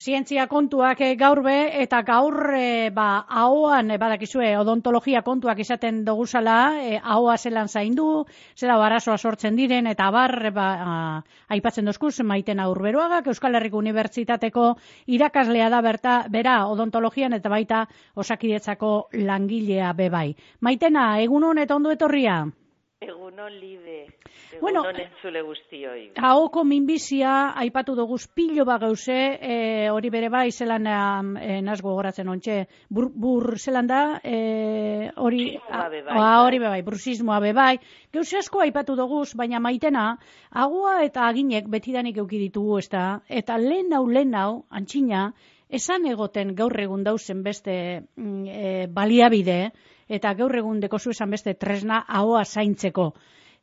Zientzia 0.00 0.46
kontuak 0.48 1.02
eh, 1.04 1.14
gaur 1.20 1.42
be, 1.44 1.54
eta 1.82 1.98
gaur 2.08 2.54
e, 2.56 2.88
ba, 2.96 3.26
ahoan, 3.40 3.90
e, 3.92 3.98
badakizue, 4.00 4.46
odontologia 4.56 5.20
kontuak 5.26 5.58
izaten 5.60 5.98
doguzala, 6.06 6.54
e, 6.80 6.94
ahoa 6.96 7.34
zelan 7.36 7.68
zaindu, 7.68 8.06
zela 8.56 8.78
barazoa 8.80 9.18
sortzen 9.18 9.58
diren, 9.58 9.90
eta 9.90 10.06
bar, 10.14 10.32
ba, 10.56 10.68
aipatzen 11.52 11.90
dozkuz, 11.90 12.14
maiten 12.24 12.64
aurberuagak, 12.64 13.28
Euskal 13.28 13.60
Herriko 13.60 13.82
Unibertsitateko 13.84 14.70
irakaslea 15.18 15.68
da 15.68 15.82
berta, 15.84 16.14
bera, 16.32 16.56
odontologian, 16.72 17.36
eta 17.36 17.52
baita 17.52 17.82
osakidetzako 18.16 18.94
langilea 19.28 19.92
bebai. 20.00 20.30
Maitena, 20.64 21.10
egun 21.26 21.44
honet 21.50 21.76
ondo 21.76 21.92
etorria? 21.92 22.46
Egunon 23.00 23.54
libe, 23.56 24.02
egunon 24.52 24.60
bueno, 24.60 24.80
entzule 24.92 25.40
guztioi. 25.40 26.02
Haoko 26.20 26.66
minbizia, 26.68 27.30
aipatu 27.62 27.94
dugu 27.96 28.18
pilo 28.36 28.66
bat 28.68 28.82
gauze, 28.82 29.14
e, 29.40 29.54
hori 29.88 30.10
bere 30.12 30.28
bai, 30.28 30.50
zelan 30.52 30.84
e, 31.40 31.62
nazgo 31.64 31.94
goratzen 31.96 32.28
ontxe, 32.28 32.56
bur, 32.90 33.06
bur 33.08 33.56
zelan 33.56 33.86
da, 33.88 34.00
e, 34.20 35.08
hori, 35.16 35.46
bai, 35.70 36.26
hori 36.44 36.60
bai, 36.60 36.82
bruxismoa 36.84 37.38
be 37.40 37.54
bai, 37.56 37.78
gauze 38.12 38.36
asko 38.36 38.60
aipatu 38.60 38.98
dugu, 38.98 39.22
baina 39.34 39.62
maitena, 39.64 40.18
agua 40.50 40.98
eta 41.06 41.24
aginek 41.30 41.70
betidanik 41.72 42.20
euki 42.20 42.42
ditugu, 42.42 42.82
ez 42.82 42.90
da, 42.92 43.06
eta 43.30 43.56
lehen 43.56 43.96
hau, 43.96 44.02
lehen 44.10 44.36
hau, 44.36 44.66
antxina, 44.68 45.30
esan 45.70 46.04
egoten 46.04 46.52
gaur 46.54 46.76
egun 46.84 47.08
dauzen 47.08 47.40
beste 47.48 47.78
mm, 48.02 48.44
e, 48.44 48.86
baliabide, 48.92 49.72
eta 50.10 50.34
gaur 50.34 50.56
egun 50.58 50.80
deko 50.82 50.98
esan 51.10 51.30
beste 51.30 51.54
tresna 51.54 52.04
ahoa 52.08 52.42
zaintzeko. 52.44 53.12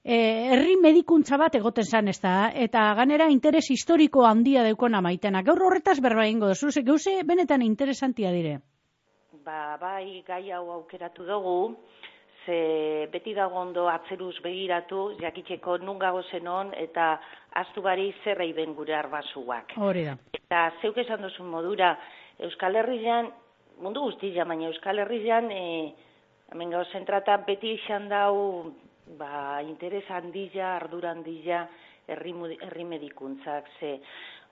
E, 0.08 0.18
herri 0.54 0.78
medikuntza 0.80 1.38
bat 1.38 1.56
egoten 1.60 1.84
zan 1.84 2.08
ez 2.08 2.20
da, 2.24 2.50
eta 2.56 2.94
ganera 2.96 3.28
interes 3.34 3.66
historiko 3.74 4.24
handia 4.26 4.64
deukona 4.64 5.02
maitena. 5.04 5.42
Gaur 5.44 5.66
horretaz 5.68 6.00
berba 6.00 6.28
ingo 6.32 6.48
duzu, 6.48 6.72
ze 6.72 6.84
gauze 6.88 7.24
benetan 7.28 7.62
interesantia 7.62 8.32
dire. 8.32 8.60
Ba, 9.44 9.76
bai, 9.82 10.24
gai 10.28 10.52
hau 10.52 10.64
aukeratu 10.72 11.26
dugu, 11.28 11.58
ze 12.46 13.10
beti 13.12 13.34
dago 13.36 13.60
ondo 13.60 13.90
atzeruz 13.92 14.38
begiratu, 14.44 15.18
jakiteko 15.20 15.78
nun 15.84 16.00
gago 16.00 16.24
zenon, 16.32 16.72
eta 16.74 17.20
astu 17.60 17.84
bari 17.84 18.14
zerrei 18.24 18.54
ben 18.54 18.74
gure 18.76 18.96
arbasuak. 18.96 19.76
Hori 19.76 20.06
da. 20.08 20.16
Eta 20.40 20.64
zeuk 20.82 21.04
esan 21.04 21.28
duzun 21.28 21.52
modura, 21.52 21.98
Euskal 22.48 22.80
Herrian, 22.80 23.32
mundu 23.84 24.08
guztia, 24.08 24.46
baina 24.46 24.72
Euskal 24.72 25.04
Herrian, 25.04 25.52
e, 25.52 25.64
hemen 26.52 26.72
gau 26.72 26.84
zentrata 26.92 27.38
beti 27.48 27.74
izan 27.76 28.08
dau 28.10 28.72
ba, 29.20 29.60
interes 29.64 30.06
handila, 30.12 30.76
ardura 30.78 31.12
handila, 31.16 31.66
herri, 32.08 32.34
herri 32.62 32.84
medikuntzak, 32.84 33.68
ze 33.80 34.00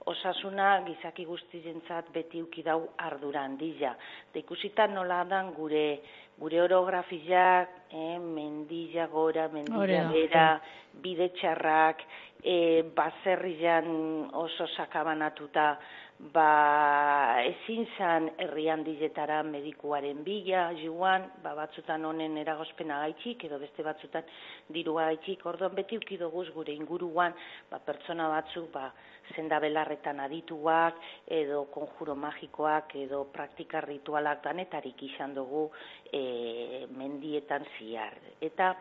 osasuna 0.06 0.82
gizaki 0.86 1.24
guztientzat 1.26 2.12
beti 2.14 2.42
uki 2.42 2.62
dau 2.62 2.80
ardura 2.98 3.42
handila. 3.42 3.94
Da 4.32 4.40
ikusita 4.40 4.86
nola 4.86 5.24
dan 5.24 5.52
gure 5.54 6.00
gure 6.38 6.60
orografiak, 6.62 7.68
eh, 7.90 8.18
mendila 8.20 9.06
gora, 9.08 9.48
mendila 9.48 10.02
bera, 10.12 10.60
bide 11.02 11.30
txarrak, 11.32 12.02
eh, 12.42 12.82
baserrian 12.94 14.30
oso 14.32 14.66
sakabanatuta, 14.76 15.78
ba 16.18 17.42
ezin 17.44 17.84
zan 17.98 18.30
herrian 18.40 18.82
diletara 18.84 19.42
medikuaren 19.44 20.22
bila 20.24 20.70
joan, 20.80 21.26
ba 21.42 21.52
batzutan 21.54 22.04
honen 22.08 22.38
eragospena 22.40 23.00
gaitxik 23.04 23.44
edo 23.44 23.58
beste 23.60 23.84
batzutan 23.84 24.24
dirua 24.72 25.10
gaitxik, 25.10 25.44
orduan 25.44 25.74
beti 25.76 25.98
uki 26.00 26.16
doguz 26.16 26.48
gure 26.54 26.72
inguruan, 26.72 27.36
ba 27.70 27.78
pertsona 27.84 28.30
batzuk 28.32 28.70
ba 28.72 28.88
zenda 29.34 29.58
belarretan 29.60 30.20
adituak 30.24 30.96
edo 31.26 31.66
konjuro 31.74 32.14
magikoak 32.14 32.96
edo 33.02 33.24
praktika 33.32 33.80
ritualak 33.84 34.42
danetarik 34.44 35.02
izan 35.02 35.34
dugu 35.34 35.68
e, 36.12 36.86
mendietan 36.96 37.66
ziar. 37.76 38.16
Eta 38.40 38.72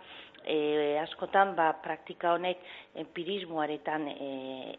e, 0.45 0.97
askotan 1.01 1.55
ba, 1.55 1.71
praktika 1.83 2.33
honek 2.35 2.61
empirismoaretan 3.01 4.07
e, 4.11 4.29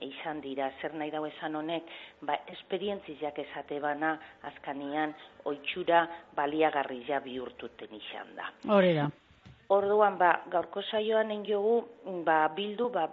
izan 0.07 0.41
dira, 0.41 0.71
zer 0.81 0.95
nahi 0.95 1.11
dago 1.11 1.27
esan 1.27 1.59
honek, 1.59 1.91
ba, 2.23 2.39
esperientziak 2.55 3.39
esate 3.45 3.81
bana 3.83 4.17
azkanian 4.51 5.15
oitxura 5.45 6.07
baliagarri 6.37 7.03
ja 7.09 7.21
bihurtuten 7.21 7.95
izan 7.99 8.35
da. 8.39 8.51
Hore 8.73 8.95
da. 8.97 9.11
Orduan, 9.75 10.19
ba, 10.19 10.33
gaurko 10.51 10.83
saioan 10.91 11.33
enjogu, 11.35 11.81
ba, 12.25 12.45
bildu, 12.55 12.91
ba, 12.95 13.09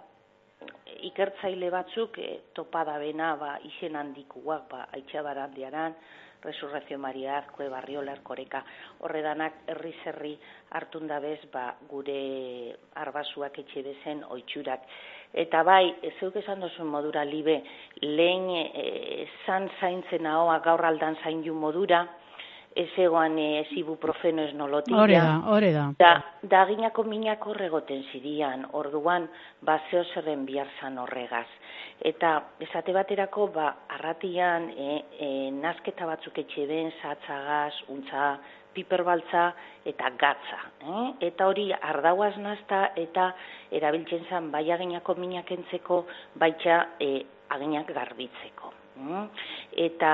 ikertzaile 1.10 1.70
batzuk 1.74 2.18
e, 2.22 2.28
topada 2.54 2.98
bena, 3.02 3.34
ba, 3.40 3.56
izen 3.66 3.98
handikuak, 3.98 4.68
ba, 4.70 4.86
aitxabarandiaran, 4.94 5.96
Resurrezio 6.44 6.98
Maria 6.98 7.38
Azkue 7.38 7.68
Barriola 7.68 8.12
Erkoreka 8.12 8.62
horredanak 9.00 9.64
herri 9.66 9.94
zerri 10.04 10.34
hartun 10.70 11.08
bez 11.08 11.40
ba, 11.52 11.74
gure 11.88 12.76
arbasuak 12.94 13.58
etxe 13.58 13.82
bezen 13.82 14.24
oitxurak. 14.28 14.82
Eta 15.32 15.62
bai, 15.62 15.94
zeuk 16.20 16.36
esan 16.36 16.60
dozuen 16.60 16.88
modura 16.88 17.24
libe, 17.24 17.62
lehen 18.02 18.50
e, 18.50 19.26
zan 19.46 19.68
zaintzen 19.80 20.26
ahoa 20.26 20.58
gaur 20.60 20.84
aldan 20.84 21.16
zaindu 21.24 21.54
modura, 21.54 22.06
ez 22.74 22.88
egoan 22.98 23.38
ez 23.38 23.66
ibuprofeno 23.78 24.42
ez 24.48 24.54
nolotia. 24.54 24.96
Hore 24.98 25.18
da, 25.20 25.36
hore 25.54 25.70
da. 25.74 25.84
Da, 25.98 26.14
da 26.42 26.64
ginako 26.70 27.04
minak 27.06 27.46
horregoten 27.46 28.02
zidian, 28.12 28.66
orduan, 28.72 29.28
ba, 29.62 29.78
zeo 29.90 30.02
zerren 30.14 30.44
bihar 30.48 30.70
zan 30.80 30.98
horregaz. 30.98 31.46
Eta, 32.02 32.34
esate 32.66 32.92
baterako, 32.92 33.48
ba, 33.54 33.70
arratian, 33.96 34.68
e, 34.74 34.98
e, 35.20 35.30
nazketa 35.54 36.06
batzuk 36.10 36.42
etxe 36.42 36.66
ben, 36.70 36.90
zatzagaz, 37.00 37.72
untza, 37.94 38.34
piperbaltza 38.74 39.48
eta 39.86 40.10
gatza. 40.18 40.60
Eh? 40.82 41.08
Eta 41.30 41.46
hori 41.46 41.68
ardauaz 41.74 42.34
nazta 42.42 42.88
eta 43.00 43.30
erabiltzen 43.70 44.26
zan 44.28 44.50
bai 44.50 44.66
aginako 44.74 45.14
minak 45.20 45.54
entzeko, 45.54 46.04
baita 46.34 46.80
e, 46.98 47.12
aginak 47.54 47.94
garbitzeko. 47.94 48.83
Mm. 48.94 49.26
Eta 49.84 50.10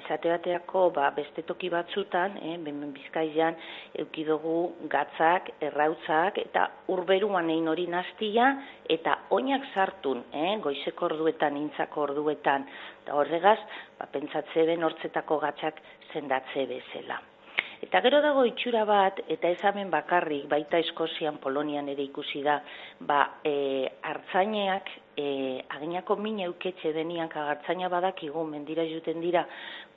esate 0.00 0.30
bateako 0.32 0.86
ba, 0.96 1.10
beste 1.12 1.42
toki 1.44 1.68
batzutan, 1.68 2.38
eh, 2.40 2.56
benben 2.56 2.94
bizkaian, 2.96 3.56
eukidogu 4.00 4.56
gatzak, 4.88 5.50
errautzak, 5.68 6.40
eta 6.40 6.64
urberuan 6.94 7.50
egin 7.52 7.68
hori 7.68 7.86
nastia, 7.92 8.48
eta 8.88 9.18
oinak 9.36 9.68
sartun, 9.74 10.24
eh, 10.32 10.56
goizeko 10.64 11.10
orduetan, 11.12 11.60
intzako 11.60 12.06
orduetan, 12.08 12.64
eta 13.02 13.18
horregaz, 13.20 13.58
ba, 13.98 14.08
pentsatze 14.12 14.64
ben 14.72 14.88
hortzetako 14.88 15.38
gatzak 15.44 15.82
zendatze 16.14 16.64
bezala. 16.66 17.20
Eta 17.82 18.00
gero 18.02 18.20
dago 18.24 18.44
itxura 18.48 18.84
bat, 18.88 19.20
eta 19.30 19.50
ezamen 19.54 19.90
bakarrik, 19.90 20.48
baita 20.50 20.80
Eskozian, 20.82 21.38
Polonian 21.42 21.88
ere 21.88 22.02
ikusi 22.02 22.42
da, 22.42 22.58
ba, 23.00 23.20
e, 23.46 23.86
hartzaineak, 24.02 24.90
e, 25.18 25.26
aginako 25.76 26.16
min 26.18 26.40
euketxe 26.48 26.92
denian, 26.96 27.30
kagartzaina 27.30 27.90
badakigu, 27.92 28.42
mendira 28.50 28.86
juten 28.88 29.22
dira, 29.22 29.44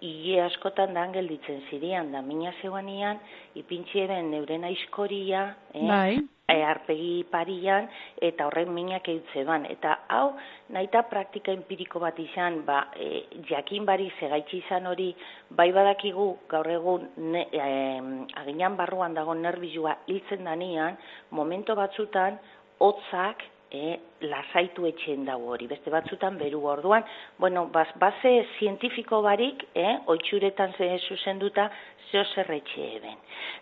hile 0.01 0.43
askotan 0.45 0.93
da 0.93 1.07
gelditzen 1.13 1.63
zirian, 1.69 2.11
da 2.13 2.21
mina 2.21 2.53
zeuanian, 2.61 3.19
ipintxieren 3.55 4.29
neuren 4.31 4.69
aizkoria, 4.69 5.47
eh? 5.73 5.87
bai 5.87 6.21
e, 6.51 6.63
arpegi 6.63 7.23
parian 7.31 7.87
eta 8.21 8.47
horren 8.47 8.73
minak 8.75 9.07
eutze 9.11 9.43
ban. 9.47 9.65
Eta 9.71 9.97
hau, 10.11 10.33
nahita 10.75 11.03
praktika 11.09 11.53
empiriko 11.55 12.01
bat 12.03 12.19
izan, 12.19 12.61
ba, 12.67 12.83
e, 12.95 13.25
jakin 13.49 13.87
bari 13.87 14.11
zegaitzi 14.19 14.61
izan 14.65 14.89
hori, 14.91 15.11
bai 15.49 15.71
badakigu 15.75 16.27
gaur 16.51 16.69
egun 16.71 17.07
ne, 17.31 17.47
e, 17.51 17.69
aginan 18.43 18.77
barruan 18.79 19.15
dago 19.17 19.35
nerbizua 19.37 19.97
hiltzen 20.07 20.45
danian, 20.49 20.99
momento 21.31 21.75
batzutan, 21.79 22.39
hotzak, 22.81 23.47
e, 23.71 23.99
lasaitu 24.27 24.85
etxen 24.89 25.25
dago 25.25 25.53
hori, 25.55 25.67
beste 25.71 25.89
batzutan 25.93 26.37
beru 26.37 26.61
orduan, 26.67 27.05
bueno, 27.39 27.67
baz, 27.73 27.87
base 27.99 28.33
zientifiko 28.59 29.21
barik, 29.25 29.65
e, 29.73 29.87
oitxuretan 30.13 30.75
ze 30.77 30.91
zuzenduta, 31.07 31.69
zeo 32.11 32.23
zerretxe 32.35 32.83
eben. 32.97 33.17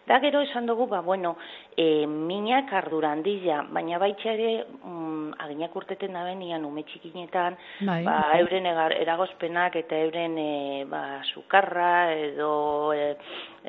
Da 0.10 0.18
gero 0.24 0.42
esan 0.42 0.66
dugu, 0.66 0.88
ba, 0.89 1.01
bueno, 1.06 1.36
e, 1.78 2.07
minak 2.10 2.74
ardurandila, 2.74 3.62
baina 3.69 4.00
baitxa 4.01 4.33
ere, 4.33 4.66
mm, 4.81 5.36
aginak 5.45 5.75
urteten 5.78 6.18
da 6.18 6.24
benian, 6.25 6.66
ume 6.66 6.83
txikinetan, 6.89 7.57
bai, 7.86 8.01
ba, 8.07 8.18
bai. 8.31 8.39
euren 8.42 8.66
eragozpenak 8.98 9.78
eta 9.83 10.01
euren 10.07 10.38
e, 10.42 10.50
ba, 10.89 11.04
sukarra 11.33 11.92
edo 12.16 12.51
e, 12.98 13.12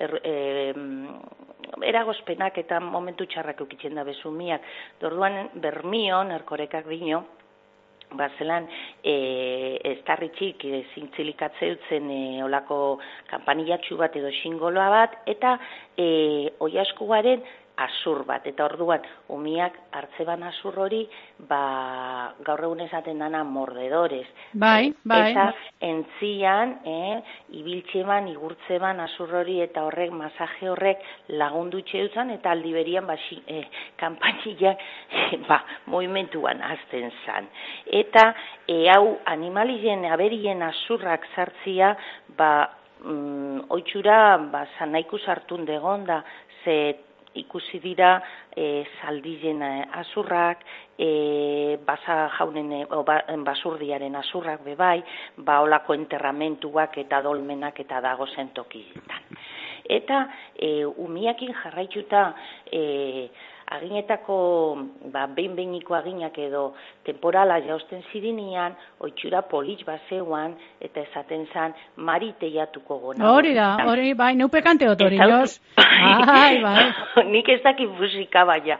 er, 0.00 0.17
e, 0.25 0.35
eragozpenak 1.87 2.58
eta 2.58 2.81
momentu 2.81 3.26
txarrak 3.26 3.61
eukitzen 3.64 3.94
da 3.99 4.05
bezumiak. 4.05 4.64
Dorduan, 5.00 5.50
bermion, 5.62 6.32
erkorekak 6.34 6.88
dino, 6.90 7.25
ba, 8.17 8.28
zelan, 8.38 8.67
e, 9.05 9.14
ez 9.93 9.99
tarritxik, 10.06 10.64
e, 10.64 10.82
zintzilikatze 10.94 11.72
dutzen 11.75 12.11
e, 12.11 12.20
olako 12.44 12.99
kampanilatxu 13.31 13.99
bat 14.00 14.17
edo 14.19 14.32
xingoloa 14.43 14.88
bat, 14.90 15.19
eta 15.31 15.56
e, 15.96 16.50
oi 16.58 16.72
askugaren 16.82 17.44
azur 17.81 18.25
bat. 18.29 18.44
Eta 18.47 18.65
orduan, 18.67 19.05
umiak 19.32 19.77
hartzeban 19.97 20.43
azur 20.49 20.77
hori, 20.85 21.00
ba, 21.49 22.35
gaur 22.47 22.65
egun 22.69 22.82
esaten 22.85 23.21
dana 23.23 23.43
mordedores. 23.44 24.27
Bai, 24.53 24.93
bai. 25.05 25.21
Eta 25.31 25.47
entzian, 25.91 26.77
eh, 26.85 27.21
ibiltzeban, 27.61 28.29
igurtzeban 28.32 29.00
azur 29.06 29.35
hori 29.41 29.61
eta 29.65 29.85
horrek, 29.88 30.12
masaje 30.12 30.71
horrek 30.71 31.05
lagundu 31.41 31.82
txeutzen, 31.88 32.35
eta 32.37 32.53
aldiberian, 32.53 33.06
ba, 33.06 33.17
si, 33.29 33.41
eh, 33.47 33.67
ba, 35.49 35.62
movimentuan 35.87 36.62
azten 36.62 37.11
zan. 37.25 37.49
Eta, 37.87 38.35
e, 38.67 38.85
hau, 38.93 39.19
animalien, 39.26 40.05
aberien 40.12 40.62
azurrak 40.62 41.26
sartzia, 41.35 41.94
ba, 42.37 42.53
mm, 43.05 43.71
oitxura 43.76 44.38
ba, 44.53 44.65
zanaiku 44.79 45.19
sartun 45.19 45.65
degon 45.69 46.05
da, 46.09 46.23
ze 46.65 46.76
ikusi 47.35 47.79
dira 47.81 48.21
e, 48.56 48.85
saldizen 49.00 49.62
e, 49.62 49.71
azurrak, 50.03 50.65
e, 50.99 51.79
basa 51.87 52.29
jaunen, 52.38 52.73
e, 52.73 52.82
o, 52.91 53.03
ba, 53.06 53.21
basurdiaren 53.47 54.17
azurrak 54.17 54.65
bebai, 54.67 54.99
ba 55.38 55.61
olako 55.62 55.94
enterramentuak 55.94 56.99
eta 57.05 57.23
dolmenak 57.23 57.81
eta 57.81 58.00
dago 58.00 58.27
zentokizitan. 58.35 59.38
Eta 59.91 60.25
e, 60.55 60.85
umiakin 60.85 61.55
jarraituta 61.62 62.27
e, 62.71 63.29
aginetako 63.70 64.37
ba, 65.12 65.26
behin 65.31 65.55
behiniko 65.55 65.94
aginak 65.94 66.37
edo 66.38 66.72
temporala 67.06 67.61
jausten 67.62 68.02
zirinian, 68.11 68.75
oitxura 69.00 69.43
politx 69.49 69.87
baseuan, 69.87 70.56
eta 70.82 71.05
esaten 71.06 71.46
zan, 71.55 71.75
mari 71.96 72.32
teiatuko 72.40 72.99
gona. 73.05 73.31
Hori 73.31 73.55
da, 73.55 73.70
hori, 73.88 74.12
bai, 74.19 74.34
neupe 74.38 74.62
kante 74.62 74.88
otori, 74.90 75.19
jos. 75.19 75.58
Bai, 75.78 76.58
bai. 76.62 76.84
Nik 77.32 77.49
ez 77.55 77.61
dakit 77.64 77.90
musika 77.99 78.44
baina. 78.49 78.78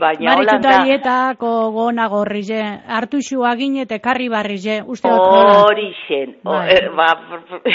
baina 0.00 0.34
Mari 0.34 0.48
tutarietako 0.50 1.52
gona 1.76 2.08
gorri 2.12 2.42
ze, 2.42 2.60
hartu 2.88 3.22
xu 3.22 3.44
agin 3.46 3.78
eta 3.84 3.98
karri 4.02 4.28
barri 4.32 4.58
ze, 4.58 4.80
uste 4.82 5.08
Hori 5.08 5.88
zen, 6.08 6.36
bai. 6.44 6.66
Eh, 6.74 6.90
ba, 6.96 7.08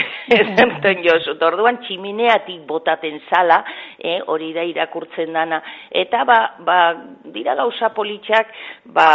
enten 0.64 1.04
jos, 1.06 1.28
orduan 1.48 1.80
tximineatik 1.86 2.66
botaten 2.68 3.22
zala, 3.32 3.64
eh, 3.98 4.20
hori 4.28 4.52
da 4.54 4.66
irakurtzen 4.68 5.34
dana, 5.34 5.62
eta 5.92 6.24
ba, 6.28 6.40
ba, 6.66 6.96
dira 7.34 7.56
gauza 7.56 7.90
politxak, 7.96 8.52
ba, 8.96 9.08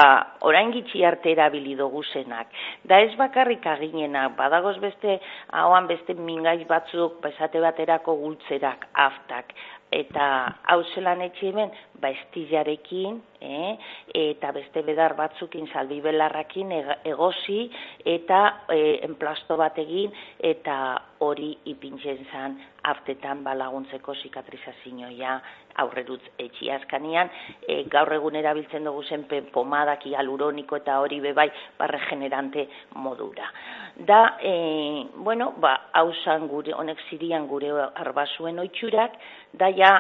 orain 0.49 0.73
gitxi 0.73 1.05
arte 1.05 1.33
erabili 1.33 1.77
zenak. 2.13 2.49
Da 2.85 3.01
ez 3.01 3.15
bakarrik 3.17 3.67
aginena, 3.67 4.29
badagoz 4.29 4.79
beste, 4.79 5.21
hauan 5.51 5.87
beste 5.87 6.15
mingaiz 6.15 6.67
batzuk, 6.69 7.21
besate 7.23 7.61
baterako 7.61 8.17
gultzerak, 8.17 8.89
aftak, 8.95 9.55
eta 9.93 10.27
hau 10.73 10.81
zelan 10.95 11.21
etxe 11.21 11.51
hemen, 11.51 11.71
ba 12.01 12.11
estizarekin, 12.11 13.21
eh? 13.45 13.77
eta 14.17 14.53
beste 14.57 14.83
bedar 14.87 15.15
batzukin 15.19 15.69
salbibelarrakin 15.73 16.73
egosi, 17.13 17.67
eta 18.05 18.41
e, 18.73 19.05
enplasto 19.05 19.59
bat 19.61 19.79
egin, 19.79 20.13
eta 20.41 20.77
hori 21.23 21.53
ipintzen 21.71 22.25
zan 22.33 22.57
aftetan 22.91 23.43
balaguntzeko 23.47 24.15
zikatrizazioa 24.25 25.35
aurrerutz 25.83 26.23
etxi 26.43 26.71
askanian, 26.75 27.31
e, 27.63 27.83
gaur 27.93 28.11
egun 28.17 28.37
erabiltzen 28.41 28.85
dugu 28.89 29.05
zen 29.09 29.25
pomadaki 29.55 30.17
aluroniko 30.19 30.81
eta 30.83 30.99
hori 31.01 31.21
bebai 31.25 31.49
barregenerante 31.79 32.67
modura. 32.95 33.49
Da, 33.97 34.39
e, 34.41 35.07
bueno, 35.15 35.53
ba, 35.63 35.77
hausan 36.03 36.49
gure, 36.49 36.75
honek 36.75 37.01
zirian 37.11 37.47
gure 37.49 37.71
arbazuen 37.87 38.59
oitxurak, 38.59 39.17
da 39.53 39.71
ja, 39.71 39.93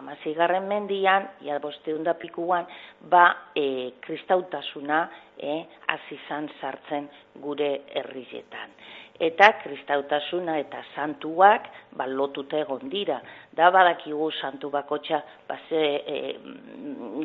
amazigarren 0.00 0.66
mendian, 0.70 1.26
ja 1.44 1.58
bosteun 1.60 2.04
da 2.06 2.14
pikuan, 2.18 2.66
ba, 3.10 3.26
e, 3.54 3.92
kristautasuna, 4.00 5.04
e, 5.36 5.60
azizan 5.94 6.48
sartzen 6.60 7.08
gure 7.42 7.70
herrizetan 7.94 8.74
eta 9.20 9.52
kristautasuna 9.62 10.56
eta 10.62 10.80
santuak 10.94 11.68
ba, 11.96 12.06
lotuta 12.06 12.58
egon 12.64 12.88
dira. 12.92 13.20
Da 13.56 13.70
badakigu 13.74 14.30
santu 14.30 14.70
bakotxa 14.70 15.22
ba, 15.48 15.56
ze, 15.68 15.80
e, 16.06 16.38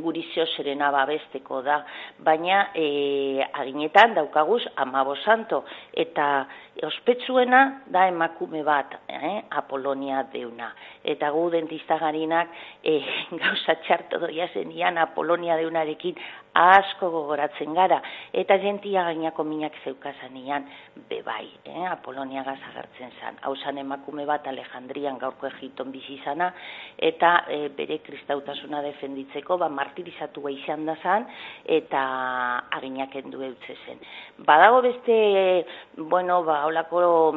gurizio 0.01 0.45
serena 0.55 0.89
babesteko 0.91 1.61
da, 1.61 1.83
baina 2.25 2.71
e, 2.73 3.45
aginetan 3.53 4.15
daukaguz 4.17 4.63
amabo 4.81 5.15
santo, 5.21 5.63
eta 5.93 6.47
ospetsuena 6.83 7.61
da 7.87 8.07
emakume 8.09 8.63
bat, 8.63 8.97
eh, 9.07 9.43
Apolonia 9.49 10.23
deuna. 10.33 10.71
Eta 11.03 11.29
gu 11.31 11.49
dentista 11.53 11.97
garinak 12.01 12.49
e, 12.83 12.97
gauza 13.41 13.77
txarto 13.85 14.19
doia 14.19 14.49
zenian 14.53 14.97
Apolonia 14.97 15.57
deunarekin 15.61 16.17
asko 16.55 17.09
gogoratzen 17.11 17.73
gara, 17.75 17.99
eta 18.33 18.57
gentia 18.63 19.03
gainako 19.09 19.43
minak 19.43 19.75
zeukazanian 19.83 20.67
bebai, 21.09 21.47
eh, 21.65 21.85
Apolonia 21.91 22.43
gazagertzen 22.47 23.11
zan. 23.19 23.39
Hau 23.43 23.55
emakume 23.75 24.25
bat 24.25 24.47
Alejandrian 24.47 25.17
gaurko 25.19 25.47
egiton 25.47 25.91
bizi 25.91 26.14
zana, 26.23 26.51
eta 26.97 27.31
e, 27.49 27.69
bere 27.75 27.99
kristautasuna 28.05 28.81
defenditzeko, 28.85 29.57
ba, 29.57 29.69
martirizatu 29.69 30.47
izan 30.49 30.85
da 30.85 30.95
zan, 31.03 31.27
eta 31.65 32.05
aginak 32.77 33.15
endu 33.15 33.43
eutze 33.43 33.75
zen. 33.85 33.99
Badago 34.47 34.81
beste, 34.85 35.65
bueno, 35.97 36.43
ba, 36.43 36.63
holako 36.65 37.33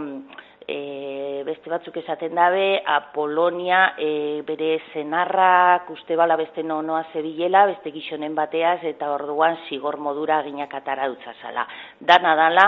e, 0.69 1.43
beste 1.49 1.71
batzuk 1.73 1.97
esaten 2.03 2.35
dabe, 2.37 2.83
Apolonia 2.85 3.95
e, 3.97 4.43
bere 4.47 4.75
zenarrak 4.93 5.89
uste 5.95 6.17
bala 6.17 6.37
beste 6.37 6.63
nonoa 6.63 7.07
zebilela, 7.13 7.65
beste 7.73 7.91
gizonen 7.95 8.37
bateaz, 8.37 8.83
eta 8.91 9.09
orduan 9.15 9.57
zigor 9.69 9.97
modura 9.97 10.43
aginak 10.43 10.75
atara 10.75 11.09
zala. 11.41 11.67
Dana 12.01 12.37
dala, 12.37 12.67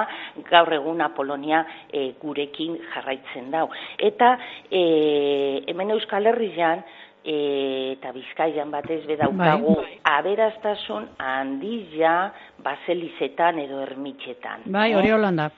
gaur 0.49 0.73
egun 0.73 1.02
Apolonia 1.02 1.64
e, 1.93 2.14
gurekin 2.20 2.79
jarraitzen 2.94 3.50
dau. 3.50 3.69
Eta 3.99 4.38
e, 4.70 5.62
hemen 5.69 5.91
Euskal 5.91 6.26
Herrian, 6.26 6.82
e, 7.23 7.97
eta 7.99 8.12
bizkaian 8.12 8.70
batez 8.70 9.05
bedaukagu 9.06 9.76
bai. 9.76 9.99
aberaztasun 10.05 11.11
handia 11.19 12.32
baselizetan 12.64 13.58
edo 13.58 13.82
ermitxetan. 13.82 14.70
Bai, 14.73 14.94
hori 14.94 15.12
holanda 15.12 15.50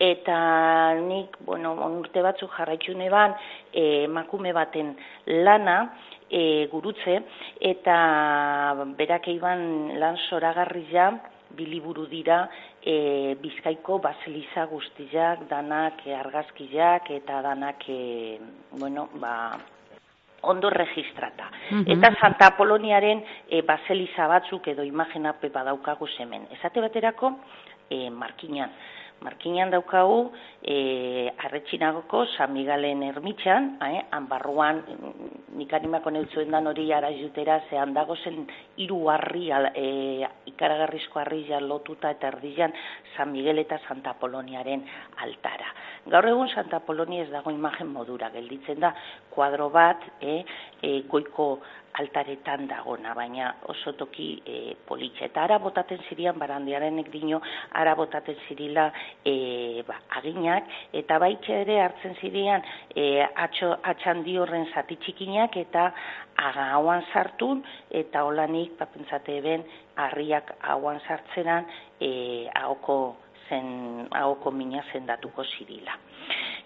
eta 0.00 0.94
nik, 0.96 1.36
bueno, 1.44 1.74
urte 2.00 2.22
batzu 2.24 2.48
jarraitzu 2.48 2.94
neban 2.96 3.34
e, 3.72 4.04
emakume 4.06 4.54
baten 4.56 4.94
lana 5.44 5.76
e, 6.30 6.68
gurutze, 6.72 7.18
eta 7.60 7.96
berak 8.96 9.28
eiban 9.28 9.98
lan 10.00 10.16
soragarri 10.28 10.86
ja, 10.88 11.10
biliburu 11.56 12.06
dira 12.08 12.46
e, 12.80 13.34
bizkaiko 13.42 13.98
baseliza 14.00 14.64
guztiak, 14.70 15.44
danak 15.50 16.06
e, 16.06 16.14
argazkiak 16.16 17.10
eta 17.18 17.42
danak, 17.44 17.84
e, 17.88 18.38
bueno, 18.78 19.10
ba, 19.20 19.34
ondo 20.48 20.70
registrata. 20.70 21.50
Eta 21.84 22.14
Santa 22.16 22.46
Apoloniaren 22.54 23.20
e, 23.50 23.60
baseliza 23.68 24.30
batzuk 24.30 24.70
edo 24.72 24.86
imagenape 24.86 25.50
badaukagu 25.52 26.08
hemen. 26.16 26.46
Esate 26.56 26.80
baterako, 26.80 27.34
e, 27.90 28.08
markinan, 28.08 28.72
Markinan 29.20 29.68
daukagu, 29.68 30.30
e, 30.64 31.28
arretxinagoko 31.44 32.24
San 32.36 32.54
Migalen 32.54 33.02
ermitxan, 33.04 33.76
eh, 33.84 34.00
anbarruan, 34.16 34.80
nik 35.60 35.72
animako 35.76 36.10
neutzuen 36.14 36.50
dan 36.50 36.70
hori 36.70 36.86
ara 36.92 37.10
jutera, 37.12 37.58
zehan 37.68 37.92
dago 37.92 38.16
zen 38.16 38.46
iru 38.80 39.10
harri, 39.12 39.50
e, 39.74 40.24
ikaragarrizko 40.46 41.20
harri 41.20 41.44
lotuta 41.60 42.10
eta 42.10 42.28
erdian 42.28 42.72
San 43.14 43.32
Miguel 43.32 43.58
eta 43.58 43.78
Santa 43.86 44.14
Poloniaren 44.14 44.86
altara. 45.16 45.68
Gaur 46.06 46.26
egun 46.26 46.48
Santa 46.48 46.80
Polonia 46.80 47.22
ez 47.22 47.30
dago 47.30 47.50
imagen 47.50 47.92
modura, 47.92 48.30
gelditzen 48.30 48.80
da, 48.80 48.94
kuadro 49.28 49.68
bat, 49.68 50.00
eh, 50.20 50.44
e, 50.80 51.02
goiko 51.02 51.60
altaretan 51.98 52.66
dagona, 52.68 53.14
baina 53.14 53.50
oso 53.72 53.92
toki 53.98 54.28
e, 54.46 54.74
politxe. 54.86 55.26
Eta 55.30 55.44
ara 55.44 55.58
botaten 55.62 56.00
zirian, 56.08 56.38
barandiaren 56.38 57.02
dino, 57.10 57.40
ara 57.76 57.94
botaten 57.98 58.36
zirila 58.46 58.90
e, 59.24 59.82
ba, 59.86 59.98
aginak, 60.20 60.70
eta 60.92 61.18
baitxe 61.22 61.60
ere 61.64 61.80
hartzen 61.82 62.16
zirian 62.20 62.62
e, 62.94 63.24
atxo, 63.24 63.72
atxan 63.92 64.22
diorren 64.26 64.68
zati 64.74 64.96
txikinak, 65.02 65.56
eta 65.56 65.90
aga 66.40 66.68
hauan 66.76 67.04
sartun, 67.12 67.64
eta 67.90 68.24
holanik, 68.24 68.76
papentzate 68.78 69.40
ben, 69.44 69.66
harriak 70.00 70.54
hauan 70.70 71.02
sartzeran, 71.06 71.66
e, 72.00 72.12
haoko 72.54 73.00
zen, 73.48 74.06
haoko 74.14 74.54
mina 74.54 74.84
zendatuko 74.92 75.44
zirila. 75.56 75.98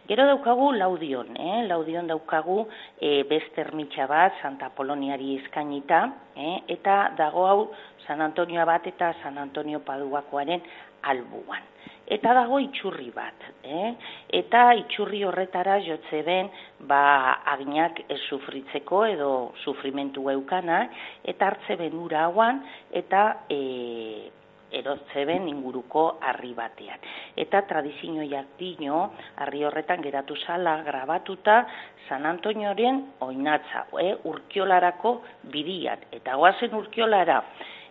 Gero 0.04 0.26
daukagu 0.28 0.66
laudion, 0.76 1.30
eh? 1.40 1.62
laudion 1.64 2.04
daukagu 2.04 2.58
e, 3.00 3.22
beste 3.24 3.62
ermitxa 3.62 4.04
bat, 4.04 4.34
Santa 4.42 4.68
Poloniari 4.76 5.38
eskainita, 5.38 6.00
eh? 6.36 6.58
eta 6.74 6.96
dago 7.16 7.46
hau 7.48 7.62
San 8.04 8.20
Antonio 8.20 8.66
bat 8.68 8.84
eta 8.84 9.14
San 9.22 9.40
Antonio 9.40 9.80
Paduakoaren 9.80 10.60
albuan. 11.08 11.64
Eta 12.04 12.34
dago 12.36 12.60
itxurri 12.60 13.08
bat, 13.16 13.48
eh? 13.64 13.94
eta 14.42 14.66
itxurri 14.82 15.22
horretara 15.24 15.78
jotze 15.88 16.20
ben 16.28 16.52
ba, 16.84 17.40
aginak 17.56 18.04
ez 18.04 18.20
sufritzeko 18.28 19.06
edo 19.08 19.32
sufrimentu 19.64 20.28
eukana, 20.28 20.84
eta 21.24 21.48
hartze 21.48 21.80
ben 21.80 21.96
ura 21.96 22.26
hauan, 22.28 22.60
eta 22.92 23.24
e, 23.48 23.62
erotze 24.78 25.24
ben 25.28 25.48
inguruko 25.48 26.04
harri 26.22 26.52
batean. 26.54 27.00
Eta 27.36 27.62
tradizioiak 27.68 28.54
dino, 28.58 29.12
harri 29.40 29.64
horretan 29.64 30.02
geratu 30.02 30.36
zala 30.46 30.76
grabatuta 30.86 31.64
San 32.08 32.26
Antonioren 32.26 33.00
oinatza, 33.24 33.86
eh? 34.00 34.14
urkiolarako 34.24 35.16
bidian. 35.52 36.04
Eta 36.12 36.36
goazen 36.40 36.74
urkiolara, 36.76 37.40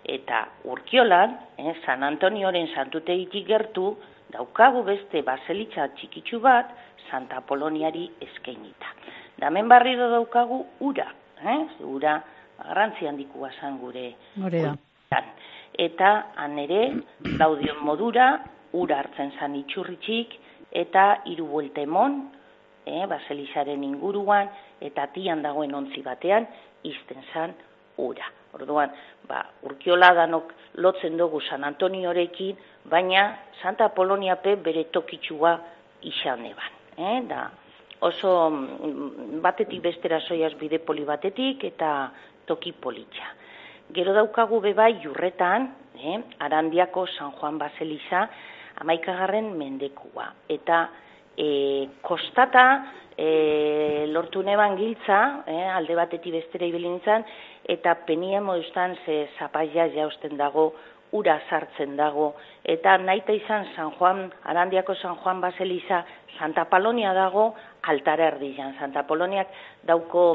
eta 0.04 0.46
urkiolan, 0.70 1.38
eh, 1.58 1.74
San 1.86 2.04
Antonioren 2.04 2.70
santutegitik 2.76 3.48
gertu, 3.48 3.96
daukagu 4.34 4.84
beste 4.84 5.22
baselitza 5.22 5.88
txikitsu 5.98 6.40
bat, 6.44 6.72
Santa 7.10 7.42
Poloniari 7.42 8.08
eskainita. 8.22 8.94
Damen 9.40 9.68
barriro 9.70 10.10
daukagu 10.10 10.64
ura, 10.82 11.10
eh? 11.42 11.60
ura 11.90 12.20
garrantzi 12.64 13.08
handikua 13.10 13.52
zan 13.60 13.80
gure 13.82 14.14
Eta 15.80 16.10
han 16.36 16.60
ere, 16.60 16.82
laudion 17.40 17.82
modura, 17.82 18.28
ura 18.74 19.00
hartzen 19.02 19.32
zan 19.40 19.56
itxurritxik, 19.58 20.36
eta 20.72 21.24
hiru 21.30 21.48
bueltemon, 21.50 22.20
eh, 22.86 23.06
baselizaren 23.10 23.84
inguruan, 23.84 24.50
eta 24.82 25.08
tian 25.14 25.42
dagoen 25.42 25.74
ontzi 25.74 26.02
batean, 26.06 26.48
izten 26.84 27.24
zan 27.34 27.54
ura. 27.98 28.30
Orduan, 28.54 28.92
ba, 29.26 29.42
urkiola 29.66 30.12
danok 30.14 30.52
lotzen 30.76 31.18
dugu 31.18 31.42
San 31.42 31.64
Antoniorekin, 31.64 32.58
baina 32.86 33.26
Santa 33.62 33.90
Polonia 33.90 34.36
pe 34.36 34.56
bere 34.56 34.86
tokitsua 34.94 35.56
izan 36.04 36.46
eban. 36.46 36.80
Eh? 36.98 37.22
Da, 37.30 37.48
oso 38.06 38.50
mm, 38.50 39.40
batetik 39.42 39.82
bestera 39.82 40.20
soiaz 40.22 40.54
bide 40.60 40.80
poli 40.86 41.06
batetik 41.08 41.64
eta 41.72 42.12
toki 42.46 42.74
politxa. 42.74 43.32
Gero 43.94 44.14
daukagu 44.16 44.58
bebai 44.64 44.96
jurretan, 45.04 45.68
eh? 46.02 46.18
Arandiako 46.42 47.06
San 47.14 47.32
Juan 47.38 47.60
Baseliza, 47.62 48.24
amaikagarren 48.82 49.52
mendekua. 49.58 50.32
Eta 50.50 50.88
e, 51.38 51.90
kostata 52.02 52.66
e, 53.14 54.08
lortu 54.10 54.42
neban 54.42 54.78
giltza, 54.80 55.20
e, 55.46 55.60
alde 55.76 55.98
batetik 56.00 56.34
bestera 56.34 56.66
ibilintzan, 56.66 57.26
eta 57.70 57.94
penia 58.08 58.42
modustan 58.42 58.98
ze 59.06 59.28
zapaia 59.38 59.86
jausten 59.94 60.42
dago, 60.42 60.72
ura 61.14 61.38
sartzen 61.46 61.94
dago, 61.94 62.32
eta 62.66 62.98
naita 62.98 63.36
izan 63.38 63.68
San 63.76 63.92
Juan, 64.00 64.26
Arandiako 64.50 64.96
San 64.98 65.20
Juan 65.22 65.42
Baseliza, 65.42 66.02
Santa 66.40 66.66
Polonia 66.66 67.14
dago, 67.14 67.52
altara 67.84 68.32
erdian. 68.34 68.74
Santa 68.80 69.06
Poloniak 69.06 69.54
dauko, 69.86 70.26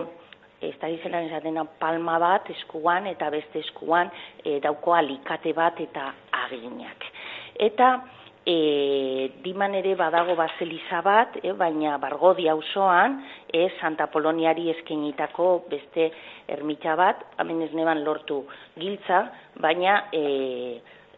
ez 0.60 0.74
da 0.80 0.90
izenan 0.90 1.28
esatena, 1.28 1.64
palma 1.78 2.18
bat 2.18 2.50
eskuan, 2.50 3.06
eta 3.06 3.30
beste 3.30 3.62
eskuan, 3.62 4.10
e, 4.44 4.58
dauko 4.64 4.94
alikate 4.98 5.52
bat 5.56 5.80
eta 5.80 6.10
aginak. 6.44 7.06
Eta, 7.68 7.92
e, 8.48 9.30
diman 9.44 9.76
ere 9.78 9.94
badago 9.98 10.34
baseliza 10.38 11.02
bat, 11.04 11.38
e, 11.42 11.52
baina 11.52 11.96
bargodi 12.02 12.48
auzoan 12.48 13.20
e, 13.52 13.68
Santa 13.80 14.08
Poloniari 14.10 14.70
eskenitako 14.74 15.50
beste 15.70 16.10
ermita 16.48 16.96
bat, 16.98 17.26
hemen 17.38 17.66
ez 17.66 17.72
neban 17.76 18.02
lortu 18.06 18.42
giltza, 18.78 19.26
baina 19.60 20.04
e, 20.12 20.24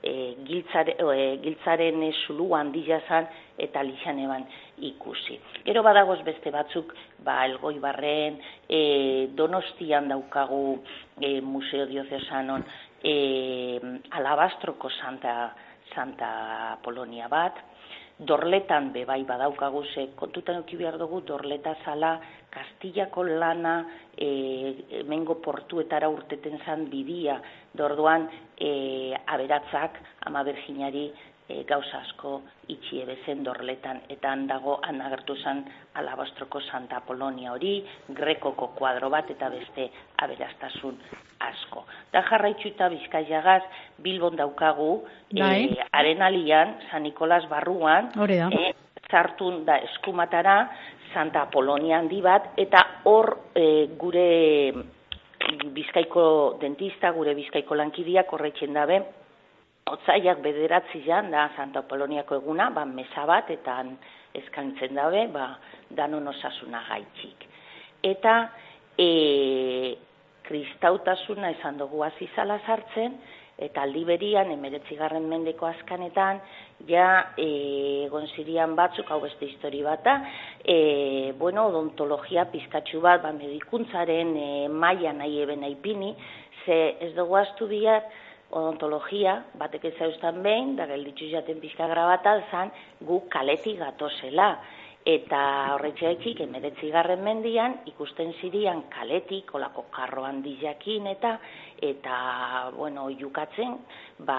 e, 0.03 0.15
giltzare, 0.49 0.97
e, 0.99 1.29
giltzaren 1.45 2.03
zulu 2.27 2.51
handia 2.57 3.01
zan 3.07 3.29
eta 3.61 3.83
lixan 3.85 4.19
eban 4.25 4.47
ikusi. 4.81 5.39
Gero 5.65 5.83
badagoz 5.83 6.21
beste 6.25 6.51
batzuk, 6.51 6.95
ba, 7.25 7.45
elgoi 7.47 7.79
barren, 7.79 8.39
e, 8.69 9.29
donostian 9.37 10.09
daukagu 10.09 10.81
e, 11.21 11.41
Museo 11.41 11.87
Diocesanon, 11.87 12.65
e, 13.03 13.81
alabastroko 14.11 14.91
Santa 15.01 15.55
Santa 15.95 16.79
Polonia 16.83 17.27
bat, 17.29 17.57
dorletan 18.21 18.93
be 18.93 19.05
bai 19.09 19.25
badaukagu 19.25 19.83
ze 19.95 20.11
kontutan 20.15 20.61
eduki 20.61 20.77
behar 20.77 20.99
dugu 20.99 21.23
dorleta 21.25 21.75
zala 21.85 22.21
Kastillako 22.51 23.23
lana 23.25 23.87
e, 24.19 25.03
mengo 25.07 25.37
portuetara 25.41 26.09
urteten 26.11 26.59
zan 26.67 26.89
bidia 26.91 27.41
dorduan 27.73 28.29
e, 28.59 29.15
aberatzak 29.27 30.01
ama 30.27 30.43
berginari 30.45 31.11
e, 31.51 31.65
gauza 31.69 32.01
asko 32.05 32.41
itxi 32.71 33.01
ebezen 33.03 33.43
dorletan 33.45 34.03
eta 34.13 34.33
handago 34.33 34.79
anagertu 34.87 35.37
zen 35.43 35.65
alabastroko 36.01 36.61
Santa 36.69 37.01
Polonia 37.07 37.53
hori, 37.53 37.81
grekoko 38.09 38.71
kuadro 38.79 39.11
bat 39.11 39.31
eta 39.31 39.51
beste 39.51 39.89
aberastasun 40.23 41.01
asko. 41.47 41.85
Da 42.13 42.23
jarraitzu 42.29 42.69
eta 42.71 42.89
bizkaiagaz 42.93 43.63
Bilbon 43.99 44.37
daukagu, 44.37 44.93
e, 45.33 45.41
bai. 45.41 45.67
arenalian, 45.93 46.77
San 46.91 47.03
Nikolas 47.03 47.49
barruan, 47.51 48.13
e, 48.31 48.73
zartun 49.11 49.65
da 49.67 49.81
eskumatara 49.91 50.63
Santa 51.13 51.49
Polonia 51.51 51.99
handi 51.99 52.21
bat, 52.23 52.53
eta 52.57 52.85
hor 53.11 53.33
e, 53.55 53.89
gure 53.99 54.29
bizkaiko 55.75 56.59
dentista, 56.61 57.11
gure 57.17 57.35
bizkaiko 57.35 57.75
lankidiak 57.75 58.31
horretzen 58.33 58.77
dabe, 58.77 59.01
Otzaiak 59.91 60.39
bederatzi 60.45 61.03
jan 61.07 61.31
da 61.33 61.49
Santa 61.57 61.83
Poloniako 61.83 62.39
eguna, 62.39 62.69
ba, 62.71 62.85
mesa 62.87 63.25
bat 63.27 63.51
eta 63.51 63.81
eskaintzen 64.39 64.95
dabe, 64.95 65.27
ba, 65.35 65.49
danon 65.91 66.31
osasuna 66.31 66.85
gaitxik. 66.89 67.47
Eta 68.07 68.35
e, 68.99 69.97
kristautasuna 70.47 71.51
esan 71.57 71.81
dugu 71.81 72.05
azizala 72.07 72.61
sartzen, 72.67 73.19
eta 73.61 73.83
aldi 73.85 74.07
berian, 74.09 74.49
emeretzigarren 74.55 75.27
mendeko 75.29 75.67
azkanetan, 75.69 76.41
ja, 76.89 77.09
e, 77.37 78.07
gonzirian 78.13 78.73
batzuk, 78.79 79.11
hau 79.13 79.21
beste 79.27 79.51
histori 79.51 79.83
bata, 79.85 80.17
e, 80.65 81.35
bueno, 81.39 81.67
odontologia 81.69 82.47
pizkatxu 82.55 83.03
bat, 83.05 83.21
ba, 83.27 83.35
medikuntzaren 83.37 84.33
e, 84.39 84.51
maia 84.73 85.13
nahi 85.13 85.43
eben 85.43 85.61
nahi 85.67 86.15
ze 86.65 86.97
ez 87.01 87.15
dugu 87.17 87.37
astu 87.37 87.67
biat, 87.67 88.05
odontologia, 88.51 89.37
batek 89.59 89.89
ez 89.91 89.95
zauztan 89.99 90.43
behin, 90.43 90.75
da 90.79 90.87
gelditzu 90.91 91.31
jaten 91.31 91.61
pixka 91.63 91.87
grabata, 91.91 92.37
zan 92.51 92.71
gu 93.07 93.23
kaleti 93.31 93.77
gatozela. 93.79 94.55
Eta 95.09 95.39
horretxeaitzik, 95.73 96.43
emeretzi 96.45 96.91
garren 96.93 97.23
mendian, 97.25 97.79
ikusten 97.89 98.35
zirian 98.43 98.83
kaletik, 98.93 99.49
olako 99.57 99.87
karro 99.95 100.27
handi 100.29 100.59
jakin, 100.61 101.07
eta, 101.09 101.39
eta, 101.81 102.17
bueno, 102.75 103.07
jukatzen, 103.09 103.79
ba, 104.29 104.37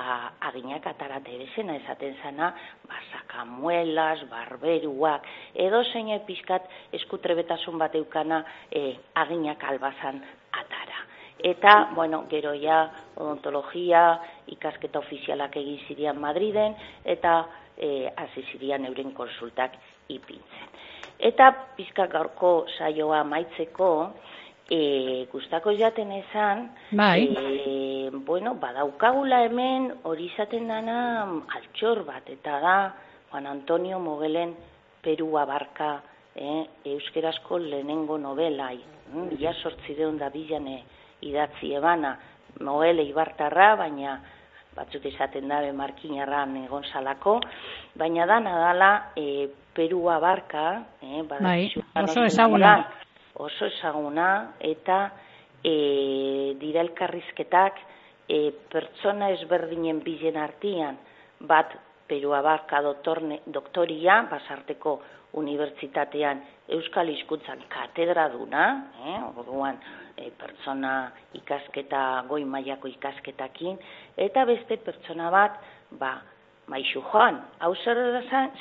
aginak 0.51 0.85
atarate 0.91 1.39
bezena, 1.39 1.79
esaten 1.81 2.13
zana, 2.21 2.51
ba, 2.85 3.01
sakamuelas, 3.09 4.27
barberuak, 4.29 5.25
edo 5.65 5.81
zein 5.89 6.13
pixkat 6.27 6.69
eskutrebetasun 6.93 7.81
bat 7.81 7.97
eukana, 7.97 8.43
e, 8.69 8.93
aginak 9.15 9.65
albazan 9.65 10.21
eta, 11.43 11.91
bueno, 11.95 12.25
gero 12.29 12.53
ja 12.53 12.83
odontologia 13.15 14.19
ikasketa 14.47 14.99
ofizialak 14.99 15.55
egin 15.57 15.79
zirian 15.87 16.19
Madriden 16.19 16.75
eta 17.05 17.45
e, 17.77 18.09
hasi 18.15 18.43
zirian 18.51 18.85
euren 18.85 19.11
konsultak 19.17 19.77
ipintzen. 20.09 20.69
Eta 21.19 21.51
pizka 21.77 22.07
gaurko 22.09 22.65
saioa 22.77 23.23
maitzeko, 23.23 23.91
e, 24.69 25.25
gustako 25.31 25.73
jaten 25.77 26.11
esan, 26.17 26.67
bai. 26.91 27.27
e, 27.27 28.09
bueno, 28.25 28.55
badaukagula 28.55 29.43
hemen 29.45 29.91
hori 30.03 30.31
izaten 30.31 30.67
dana 30.67 30.99
altxor 31.57 32.05
bat, 32.07 32.29
eta 32.29 32.59
da 32.59 32.77
Juan 33.31 33.47
Antonio 33.47 33.99
Mogelen 33.99 34.55
Perua 35.01 35.45
Barka 35.45 36.01
eh, 36.35 36.65
euskerazko 36.85 37.59
lehenengo 37.59 38.17
novelai. 38.17 38.79
Mm, 39.11 39.37
ja 39.39 39.53
sortzi 39.53 39.95
deun 39.95 40.17
da 40.17 40.29
bilane 40.29 40.81
idatzi 41.21 41.73
ebana 41.77 42.15
Noel 42.59 42.99
Ibartarra, 43.05 43.75
baina 43.79 44.19
batzuk 44.75 45.05
izaten 45.09 45.49
dabe 45.51 45.71
markinarran 45.75 46.55
egon 46.63 46.83
salako, 46.91 47.39
baina 47.95 48.25
da 48.25 48.39
nadala 48.39 48.91
e, 49.15 49.49
Perua 49.71 50.17
barka, 50.19 50.83
e, 50.99 51.21
bai, 51.23 51.71
oso 52.03 52.25
ezaguna. 52.27 52.73
Oso 53.39 53.69
ezaguna, 53.71 54.57
eta 54.59 54.97
e, 55.63 56.55
dira 56.59 56.81
elkarrizketak 56.83 57.79
e, 58.27 58.51
pertsona 58.71 59.31
ezberdinen 59.37 60.01
bizen 60.03 60.35
artian, 60.37 60.99
bat 61.47 61.71
Perua 62.11 62.41
barka 62.43 62.81
doktoria, 62.83 64.21
basarteko 64.27 64.97
unibertsitatean 65.33 66.41
Euskal 66.71 67.09
Hizkuntzan 67.11 67.63
katedra 67.71 68.27
duna, 68.31 68.65
eh, 69.05 69.19
orduan 69.35 69.77
e, 70.17 70.29
pertsona 70.39 71.11
ikasketa 71.35 72.23
goi 72.29 72.43
mailako 72.45 72.87
ikasketakin 72.91 73.79
eta 74.17 74.45
beste 74.45 74.77
pertsona 74.85 75.29
bat 75.31 75.57
ba 75.99 76.13
maixu 76.71 77.03
joan. 77.11 77.41
Hau 77.59 77.73
zer 77.83 77.97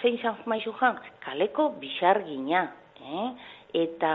zein 0.02 0.18
zan 0.22 0.38
maixu 0.46 0.72
joan? 0.78 0.98
Kaleko 1.24 1.70
bisar 1.80 2.22
gina. 2.26 2.66
Eh? 3.00 3.28
Eta 3.84 4.14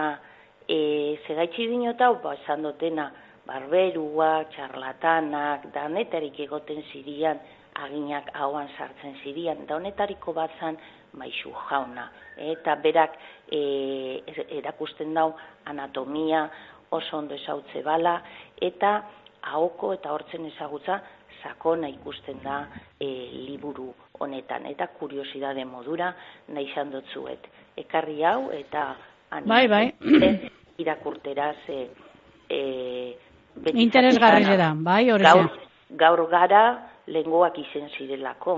e, 0.67 1.17
zegaitzi 1.27 1.67
dinotau, 1.71 2.17
ba, 2.23 2.35
esan 2.41 2.65
dutena, 2.65 3.09
barberua, 3.45 4.45
txarlatanak, 4.53 5.69
danetarik 5.73 6.39
egoten 6.47 6.81
zirian, 6.91 7.39
aginak 7.85 8.29
hauan 8.39 8.69
sartzen 8.77 9.17
zirian, 9.23 9.65
da 9.67 9.77
honetariko 9.77 10.33
bat 10.33 10.53
zan 10.59 10.77
maixu 11.17 11.51
jauna. 11.69 12.09
Eta 12.37 12.75
berak 12.83 13.17
e, 13.51 14.21
erakusten 14.59 15.13
dau 15.13 15.33
anatomia 15.65 16.49
oso 16.91 17.17
ondo 17.17 17.35
ezautze 17.35 17.83
bala, 17.83 18.21
eta 18.61 19.01
ahoko 19.51 19.93
eta 19.93 20.13
hortzen 20.13 20.45
ezagutza 20.51 20.99
sakona 21.43 21.87
ikusten 21.89 22.41
da 22.43 22.65
e, 22.99 23.07
liburu 23.47 23.91
honetan. 24.19 24.65
Eta 24.65 24.87
kuriosidade 24.99 25.65
modura 25.65 26.13
nahi 26.47 26.71
dotzuet. 26.91 27.47
Ekarri 27.77 28.23
hau 28.23 28.51
eta 28.51 28.95
bai, 29.45 29.67
bai. 29.67 29.93
irakurteraz 30.77 31.57
e, 31.69 31.87
e, 32.49 32.61
interesgarri 33.73 34.57
da, 34.57 34.73
bai, 34.75 35.09
hori 35.11 35.23
gaur, 35.23 35.51
gaur 35.89 36.27
gara 36.29 36.63
lengoak 37.07 37.57
izen 37.59 37.89
zirelako 37.97 38.57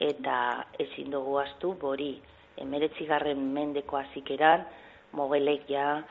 eta 0.00 0.64
ezin 0.78 1.10
dugu 1.10 1.38
astu 1.42 1.74
bori 1.80 2.12
emeretzigarren 2.58 3.40
mendeko 3.54 3.96
azikeran 3.96 4.64
mogelek 5.12 5.68
ja 5.70 6.02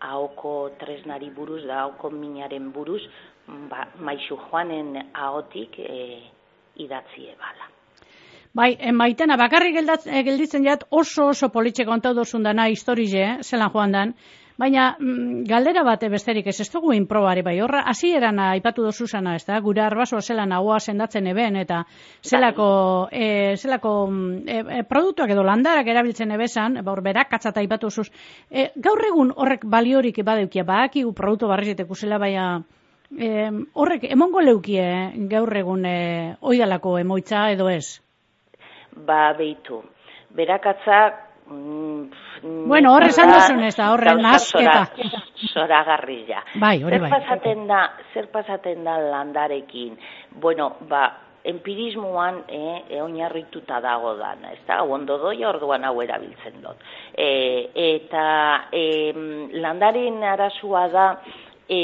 ahoko 0.00 0.70
tresnari 0.78 1.30
buruz 1.30 1.64
da 1.66 1.82
ahoko 1.82 2.10
minaren 2.10 2.70
buruz 2.72 3.02
ba, 3.46 3.88
maixu 3.98 4.38
joanen 4.48 4.94
ahotik 5.14 5.78
e, 5.78 6.22
idatzi 6.76 7.26
ebala. 7.32 7.68
Bai, 8.54 8.72
maitena, 8.92 9.36
bakarrik 9.36 9.76
gelditzen 10.24 10.64
jat 10.64 10.84
oso 10.90 11.28
oso 11.32 11.48
politxe 11.52 11.84
kontau 11.84 12.14
dozun 12.14 12.42
dana 12.42 12.68
historize, 12.72 13.20
eh, 13.22 13.42
zelan 13.42 13.70
joan 13.74 13.92
dan, 13.92 14.14
Baina 14.58 14.96
mm, 14.98 15.44
galdera 15.46 15.84
bate 15.86 16.08
besterik 16.10 16.48
ez 16.50 16.56
ez 16.60 16.66
dugu 16.72 16.90
inprobari 16.96 17.44
bai. 17.46 17.60
Horra 17.62 17.84
hasieran 17.86 18.40
aipatu 18.42 18.82
dozu 18.82 19.06
sana, 19.06 19.36
ez 19.38 19.44
da? 19.46 19.60
Gure 19.62 19.84
arbaso 19.84 20.18
zela 20.20 20.46
nagoa 20.50 20.80
sendatzen 20.80 21.28
eben 21.30 21.56
eta 21.60 21.84
zelako 22.26 22.70
e, 23.12 23.54
zelako 23.56 23.92
mm, 24.10 24.40
e, 24.48 24.56
e, 24.78 24.82
produktuak 24.88 25.30
edo 25.30 25.44
landarak 25.46 25.86
erabiltzen 25.86 26.34
ebesan, 26.34 26.80
ba 26.82 26.92
hor 26.92 27.04
berak 27.06 27.30
katzata 27.30 27.62
aipatu 27.62 27.86
dozuz. 27.86 28.08
E, 28.50 28.72
gaur 28.74 29.04
egun 29.06 29.30
horrek 29.36 29.62
baliorik 29.62 30.18
badeukia 30.26 30.66
badakigu 30.66 31.14
produktu 31.14 31.46
barrizetek 31.46 31.94
zela 31.94 32.18
baina 32.18 32.48
e, 33.14 33.30
horrek 33.78 34.10
emongo 34.10 34.42
leukie 34.42 34.90
gaur 35.30 35.56
egun 35.56 35.86
e, 35.86 36.34
oidalako 36.40 36.98
emoitza 36.98 37.46
edo 37.54 37.70
ez? 37.70 38.00
Ba, 39.06 39.36
beitu. 39.38 39.84
Berakatzak 40.34 41.28
Bueno, 42.42 42.94
horre 42.94 43.08
esan 43.12 43.32
duzun 43.32 43.62
ez 43.66 43.74
da, 43.76 43.92
horre 43.92 44.14
nasketa. 44.20 44.84
Zora 45.52 45.82
garrilla. 45.90 46.42
Bai, 46.60 46.82
hori 46.84 47.00
bai. 47.02 47.10
Zer 47.10 47.24
pasaten 47.24 47.64
da, 47.70 47.80
zer 48.14 48.28
pasaten 48.34 48.84
da 48.84 48.98
landarekin? 49.02 49.96
Bueno, 50.40 50.76
ba, 50.90 51.06
empirismoan 51.48 52.42
eh, 52.48 52.84
e, 52.90 53.00
oinarrituta 53.02 53.80
dago 53.80 54.14
dan, 54.18 54.44
ez 54.52 54.60
da, 54.66 54.82
ondo 54.82 55.18
doia 55.22 55.48
orduan 55.48 55.86
hau 55.88 55.96
erabiltzen 56.04 56.60
dut. 56.62 56.82
E, 57.16 57.28
eta 57.96 58.24
e, 58.72 58.84
landaren 59.62 60.22
arazua 60.34 60.86
da, 60.92 61.06
e, 61.68 61.82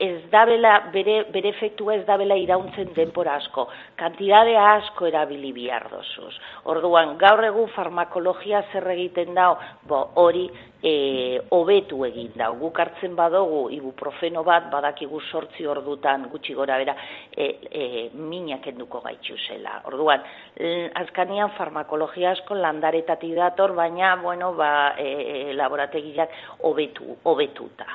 ez 0.00 0.30
dabela, 0.32 0.88
bere, 0.94 1.26
bere 1.32 1.50
efektua 1.52 1.98
ez 1.98 2.06
dabela 2.08 2.36
irauntzen 2.40 2.94
denpora 2.96 3.34
asko. 3.36 3.66
Kantidade 4.00 4.56
asko 4.56 5.10
erabili 5.10 5.52
bihar 5.52 5.90
dozuz. 5.92 6.32
Orduan, 6.72 7.18
gaur 7.20 7.44
egu 7.44 7.66
farmakologia 7.74 8.64
zer 8.72 8.88
egiten 8.94 9.36
dau, 9.36 9.52
bo, 9.88 10.00
hori 10.22 10.46
e, 10.80 10.94
obetu 11.52 12.00
egin 12.08 12.32
dau. 12.40 12.54
Guk 12.62 12.80
hartzen 12.80 13.12
badugu, 13.18 13.66
ibuprofeno 13.76 14.40
bat, 14.46 14.70
badakigu 14.72 15.20
sortzi 15.28 15.68
ordutan, 15.68 16.30
gutxi 16.32 16.56
gora 16.56 16.80
bera, 16.80 16.96
e, 17.36 17.50
e, 17.68 17.84
minak 18.16 18.70
enduko 18.72 19.02
gaitxu 19.04 19.36
zela. 19.48 19.82
Orduan, 19.90 20.24
azkanian 21.02 21.52
farmakologia 21.58 22.32
asko 22.32 22.56
landaretatik 22.56 23.36
dator, 23.36 23.76
baina, 23.76 24.16
bueno, 24.24 24.54
ba, 24.56 24.94
e 24.96 25.52
laborategiak 25.60 26.64
obetu, 26.72 27.18
obetuta 27.28 27.86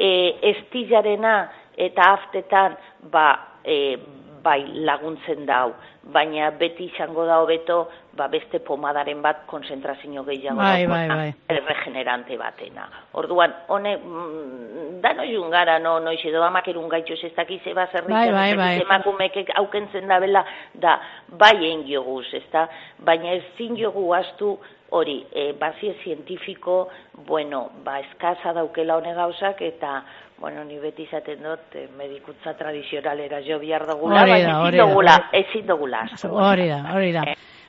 e, 0.00 0.10
estilarena 0.54 1.34
eta 1.76 2.12
aftetan 2.16 2.76
ba, 3.12 3.28
e, 3.64 3.96
bai 4.40 4.64
laguntzen 4.88 5.44
dau, 5.46 5.74
baina 6.12 6.50
beti 6.56 6.88
izango 6.88 7.26
da 7.28 7.38
hobeto 7.42 7.82
ba 8.16 8.26
beste 8.28 8.58
pomadaren 8.64 9.20
bat 9.22 9.44
konzentrazio 9.46 10.24
gehiago 10.24 10.58
bai, 10.58 10.86
bai, 10.88 11.08
bai. 11.08 11.34
regenerante 11.48 12.36
batena. 12.40 12.88
Orduan, 13.20 13.52
hone 13.68 13.96
mm, 13.96 15.00
da 15.02 15.12
no 15.14 15.24
jungara 15.28 15.78
no 15.78 15.98
no 16.00 16.10
edo 16.10 16.42
amakerun 16.42 16.88
gaitxo 16.88 17.14
ez 17.26 17.34
dakiz 17.36 17.60
eba 17.66 17.86
bai, 18.08 18.32
bai, 18.32 18.56
bai. 18.56 18.80
emakumeek 18.80 19.52
aukentzen 19.56 20.08
da 20.08 20.20
bela 20.20 20.44
da 20.74 21.00
bai 21.28 21.56
engoguz, 21.70 22.26
ezta? 22.32 22.68
Baina 22.98 23.32
ezin 23.32 23.76
jogu 23.76 24.12
astu 24.14 24.58
hori, 24.90 25.24
e, 25.32 25.52
bazie 25.58 25.94
zientifiko, 26.02 26.88
bueno, 27.26 27.68
ba, 27.84 28.00
eskaza 28.00 28.52
daukela 28.56 28.96
hone 28.96 29.14
gauzak, 29.14 29.62
eta, 29.62 30.02
bueno, 30.38 30.64
ni 30.64 30.78
beti 30.78 31.04
izaten 31.06 31.42
dut, 31.44 31.76
e, 31.76 31.86
medikutza 31.98 32.54
tradizionalera 32.58 33.40
jo 33.46 33.60
bihar 33.62 33.86
dugula, 33.86 34.26
baina 34.26 34.58
ezin 34.68 34.78
dugula, 34.80 35.16
ezin 35.32 35.66
dugula. 35.66 36.04
Hori 36.30 36.68
da, 36.68 36.82
hori 36.94 37.12
da. 37.16 37.24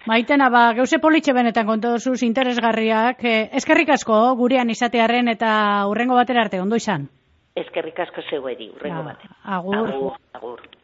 Maitena, 0.10 0.50
ba, 0.50 0.72
gauze 0.74 0.98
politxe 0.98 1.34
benetan 1.38 1.68
kontu 1.70 1.94
duzuz 1.94 2.24
interesgarriak, 2.26 3.24
eh, 3.24 3.50
eskerrik 3.62 3.94
asko 3.94 4.18
gurean 4.40 4.74
izatearen 4.74 5.30
eta 5.30 5.52
urrengo 5.92 6.18
batera 6.18 6.42
arte, 6.42 6.62
ondo 6.62 6.76
izan? 6.76 7.06
Eskerrik 7.56 8.00
asko 8.08 8.26
zeueri, 8.30 8.72
urrengo 8.74 9.04
ah, 9.04 9.10
batera. 9.12 9.36
Agur. 9.60 9.78
Agur. 9.78 10.22
agur. 10.34 10.81